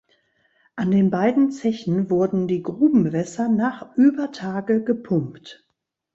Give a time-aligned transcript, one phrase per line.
[0.75, 5.63] An den beiden Zechen wurden die Grubenwässer nach über Tage gepumpt.